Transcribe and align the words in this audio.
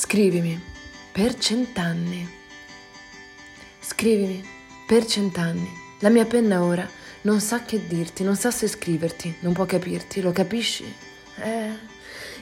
Scrivimi 0.00 0.56
per 1.10 1.36
cent'anni. 1.36 2.24
Scrivimi 3.80 4.48
per 4.86 5.04
cent'anni. 5.04 5.68
La 5.98 6.08
mia 6.08 6.24
penna 6.24 6.62
ora 6.62 6.88
non 7.22 7.40
sa 7.40 7.64
che 7.64 7.84
dirti, 7.84 8.22
non 8.22 8.36
sa 8.36 8.52
se 8.52 8.68
scriverti, 8.68 9.38
non 9.40 9.52
può 9.54 9.64
capirti, 9.64 10.20
lo 10.20 10.30
capisci? 10.30 10.84
Eh. 11.42 11.72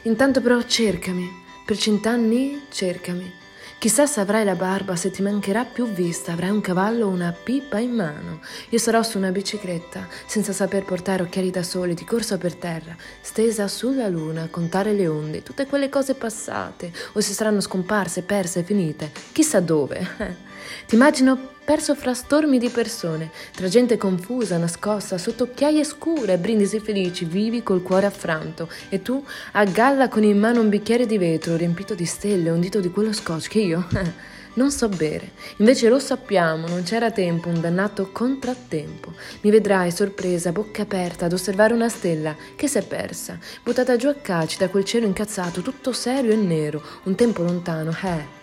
Intanto 0.03 0.43
però 0.43 0.61
cercami. 0.65 1.27
Per 1.65 1.79
cent'anni 1.79 2.67
cercami. 2.69 3.33
Chissà 3.79 4.07
se 4.07 4.21
avrai 4.21 4.43
la 4.43 4.55
barba, 4.55 4.97
se 4.97 5.11
ti 5.11 5.21
mancherà 5.21 5.67
più 5.67 5.87
vista, 5.87 6.33
avrai 6.33 6.49
un 6.49 6.63
cavallo 6.63 7.07
o 7.07 7.11
una 7.11 7.31
pipa 7.31 7.79
in 7.79 7.91
mano. 7.91 8.41
Io 8.71 8.79
sarò 8.79 9.03
su 9.03 9.19
una 9.19 9.31
bicicletta, 9.31 10.09
senza 10.27 10.55
saper 10.55 10.85
portare 10.85 11.23
occhiali 11.23 11.51
da 11.51 11.63
sole, 11.63 11.93
di 11.93 12.05
corsa 12.05 12.39
per 12.39 12.55
terra, 12.55 12.97
stesa 13.21 13.69
sulla 13.69 14.09
luna, 14.09 14.49
contare 14.49 14.93
le 14.95 15.07
onde, 15.07 15.43
tutte 15.43 15.67
quelle 15.67 15.91
cose 15.91 16.15
passate, 16.15 16.91
o 17.13 17.21
se 17.21 17.35
saranno 17.35 17.61
scomparse, 17.61 18.23
perse, 18.23 18.63
finite, 18.63 19.13
chissà 19.33 19.61
dove. 19.61 20.45
Ti 20.87 20.95
immagino 20.95 21.55
perso 21.67 21.97
fra 21.97 22.15
stormi 22.15 22.59
di 22.59 22.69
persone, 22.69 23.31
tra 23.53 23.67
gente 23.67 23.97
confusa, 23.97 24.57
nascosta, 24.57 25.19
sotto 25.19 25.45
occhiaie 25.45 25.83
scure, 25.83 26.39
brindisi 26.39 26.79
felici, 26.79 27.25
vivi 27.25 27.65
col 27.65 27.83
cuore 27.83 28.07
affranto, 28.07 28.69
e 28.89 29.03
tu 29.03 29.23
a 29.53 29.65
galla 29.65 30.09
con 30.09 30.23
in 30.23 30.39
mano 30.39 30.61
un 30.61 30.69
bicchiere 30.69 31.07
di 31.07 31.19
vetro 31.19 31.57
riempito 31.57 31.95
di 31.95 32.05
stelle, 32.05 32.51
un 32.51 32.61
dito 32.61 32.79
di 32.81 32.91
quello 32.91 33.13
scotch 33.13 33.49
che 33.49 33.59
io 33.59 33.85
non 34.55 34.71
so 34.71 34.89
bere. 34.89 35.33
Invece 35.57 35.89
lo 35.89 35.99
sappiamo, 35.99 36.69
non 36.69 36.85
c'era 36.85 37.11
tempo, 37.11 37.49
un 37.49 37.61
dannato 37.61 38.11
contrattempo. 38.13 39.15
Mi 39.41 39.51
vedrai 39.51 39.91
sorpresa, 39.91 40.53
bocca 40.53 40.83
aperta, 40.83 41.25
ad 41.25 41.33
osservare 41.33 41.75
una 41.75 41.89
stella 41.89 42.37
che 42.55 42.69
si 42.69 42.79
è 42.79 42.87
persa, 42.87 43.39
buttata 43.65 43.97
giù 43.97 44.07
a 44.07 44.15
calci 44.15 44.59
da 44.59 44.69
quel 44.69 44.85
cielo 44.85 45.07
incazzato, 45.07 45.63
tutto 45.63 45.93
serio 45.93 46.31
e 46.31 46.37
nero, 46.37 46.81
un 47.05 47.17
tempo 47.17 47.43
lontano, 47.43 47.91
eh. 47.91 48.36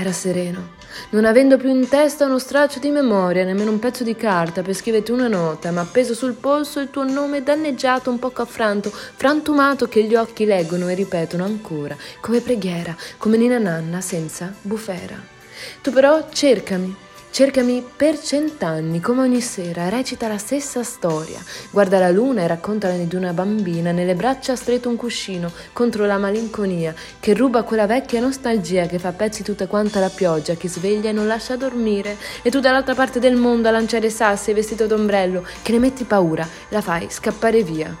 Era 0.00 0.12
sereno, 0.12 0.76
non 1.10 1.26
avendo 1.26 1.58
più 1.58 1.68
in 1.68 1.86
testa 1.86 2.24
uno 2.24 2.38
straccio 2.38 2.78
di 2.78 2.88
memoria, 2.88 3.44
nemmeno 3.44 3.70
un 3.70 3.78
pezzo 3.78 4.02
di 4.02 4.16
carta 4.16 4.62
per 4.62 4.72
scriverti 4.72 5.10
una 5.10 5.28
nota, 5.28 5.70
ma 5.72 5.82
appeso 5.82 6.14
sul 6.14 6.32
polso 6.32 6.80
il 6.80 6.88
tuo 6.88 7.04
nome 7.04 7.42
danneggiato, 7.42 8.08
un 8.08 8.18
poco 8.18 8.40
affranto, 8.40 8.90
frantumato 8.90 9.88
che 9.88 10.02
gli 10.04 10.14
occhi 10.14 10.46
leggono 10.46 10.88
e 10.88 10.94
ripetono 10.94 11.44
ancora, 11.44 11.94
come 12.20 12.40
preghiera, 12.40 12.96
come 13.18 13.36
nina 13.36 13.58
nanna 13.58 14.00
senza 14.00 14.50
bufera. 14.62 15.16
Tu 15.82 15.90
però 15.90 16.28
cercami, 16.32 16.96
Cercami 17.32 17.84
per 17.96 18.20
cent'anni, 18.20 18.98
come 18.98 19.20
ogni 19.20 19.40
sera, 19.40 19.88
recita 19.88 20.26
la 20.26 20.36
stessa 20.36 20.82
storia. 20.82 21.38
Guarda 21.70 22.00
la 22.00 22.10
luna 22.10 22.42
e 22.42 22.48
raccontala 22.48 22.96
di 22.96 23.14
una 23.14 23.32
bambina, 23.32 23.92
nelle 23.92 24.16
braccia 24.16 24.56
stretto 24.56 24.88
un 24.88 24.96
cuscino 24.96 25.50
contro 25.72 26.06
la 26.06 26.18
malinconia, 26.18 26.92
che 27.20 27.32
ruba 27.32 27.62
quella 27.62 27.86
vecchia 27.86 28.20
nostalgia 28.20 28.86
che 28.86 28.98
fa 28.98 29.12
pezzi 29.12 29.44
tutta 29.44 29.68
quanta 29.68 30.00
la 30.00 30.10
pioggia, 30.10 30.54
che 30.54 30.68
sveglia 30.68 31.10
e 31.10 31.12
non 31.12 31.28
lascia 31.28 31.54
dormire. 31.54 32.16
E 32.42 32.50
tu 32.50 32.58
dall'altra 32.58 32.94
parte 32.94 33.20
del 33.20 33.36
mondo 33.36 33.68
a 33.68 33.70
lanciare 33.70 34.10
sassi 34.10 34.52
vestito 34.52 34.86
d'ombrello, 34.86 35.46
che 35.62 35.70
ne 35.70 35.78
metti 35.78 36.02
paura, 36.02 36.46
la 36.70 36.80
fai 36.80 37.06
scappare 37.10 37.62
via. 37.62 37.96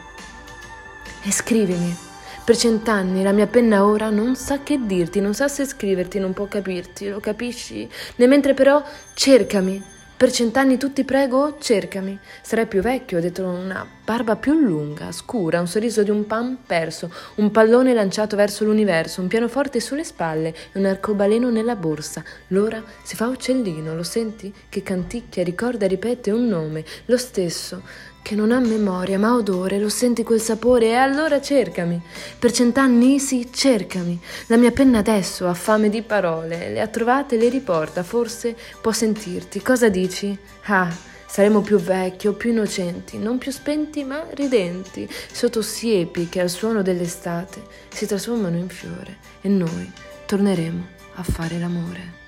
E 1.22 1.30
scrivimi. 1.30 2.09
Per 2.50 2.58
cent'anni 2.58 3.22
la 3.22 3.30
mia 3.30 3.46
penna 3.46 3.84
ora 3.84 4.10
non 4.10 4.34
sa 4.34 4.64
che 4.64 4.80
dirti, 4.84 5.20
non 5.20 5.34
sa 5.34 5.46
se 5.46 5.64
scriverti, 5.64 6.18
non 6.18 6.32
può 6.32 6.48
capirti, 6.48 7.08
lo 7.08 7.20
capisci? 7.20 7.88
Ne 8.16 8.26
mentre 8.26 8.54
però 8.54 8.82
cercami. 9.14 9.80
Per 10.16 10.32
cent'anni 10.32 10.76
tu 10.76 10.92
ti 10.92 11.04
prego, 11.04 11.58
cercami. 11.60 12.18
Sarai 12.42 12.66
più 12.66 12.82
vecchio, 12.82 13.18
ho 13.18 13.20
detto 13.20 13.46
una 13.46 13.86
barba 14.04 14.34
più 14.34 14.54
lunga, 14.54 15.12
scura, 15.12 15.60
un 15.60 15.68
sorriso 15.68 16.02
di 16.02 16.10
un 16.10 16.26
pan 16.26 16.58
perso, 16.66 17.14
un 17.36 17.52
pallone 17.52 17.94
lanciato 17.94 18.34
verso 18.34 18.64
l'universo, 18.64 19.20
un 19.20 19.28
pianoforte 19.28 19.78
sulle 19.78 20.02
spalle 20.02 20.48
e 20.72 20.78
un 20.80 20.86
arcobaleno 20.86 21.50
nella 21.50 21.76
borsa. 21.76 22.24
L'ora 22.48 22.82
si 23.04 23.14
fa 23.14 23.28
uccellino, 23.28 23.94
lo 23.94 24.02
senti? 24.02 24.52
Che 24.68 24.82
canticchia, 24.82 25.44
ricorda 25.44 25.86
ripete 25.86 26.32
un 26.32 26.48
nome, 26.48 26.84
lo 27.04 27.16
stesso 27.16 28.08
che 28.22 28.34
non 28.34 28.52
ha 28.52 28.60
memoria 28.60 29.18
ma 29.18 29.34
odore, 29.34 29.78
lo 29.78 29.88
senti 29.88 30.22
quel 30.22 30.40
sapore 30.40 30.86
e 30.86 30.94
allora 30.94 31.40
cercami. 31.40 32.00
Per 32.38 32.52
cent'anni 32.52 33.18
sì, 33.18 33.48
cercami. 33.52 34.20
La 34.46 34.56
mia 34.56 34.70
penna 34.70 34.98
adesso 34.98 35.46
ha 35.46 35.54
fame 35.54 35.88
di 35.88 36.02
parole, 36.02 36.70
le 36.70 36.80
ha 36.80 36.86
trovate 36.86 37.36
le 37.36 37.48
riporta, 37.48 38.02
forse 38.02 38.56
può 38.80 38.92
sentirti. 38.92 39.62
Cosa 39.62 39.88
dici? 39.88 40.36
Ah, 40.64 40.90
saremo 41.26 41.60
più 41.60 41.78
vecchi 41.78 42.26
o 42.26 42.32
più 42.32 42.50
innocenti, 42.50 43.16
non 43.16 43.38
più 43.38 43.52
spenti 43.52 44.04
ma 44.04 44.24
ridenti, 44.30 45.08
sotto 45.32 45.62
siepi 45.62 46.28
che 46.28 46.40
al 46.40 46.50
suono 46.50 46.82
dell'estate 46.82 47.62
si 47.88 48.06
trasformano 48.06 48.56
in 48.56 48.68
fiore 48.68 49.18
e 49.40 49.48
noi 49.48 49.90
torneremo 50.26 50.86
a 51.14 51.22
fare 51.22 51.58
l'amore. 51.58 52.18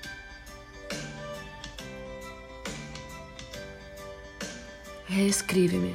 E 5.15 5.31
scrivimi, 5.31 5.93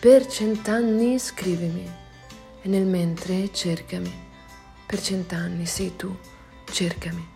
per 0.00 0.26
cent'anni 0.26 1.18
scrivimi, 1.18 1.86
e 2.62 2.66
nel 2.66 2.86
mentre 2.86 3.52
cercami, 3.52 4.10
per 4.86 5.02
cent'anni 5.02 5.66
sei 5.66 5.94
tu, 5.96 6.16
cercami. 6.72 7.33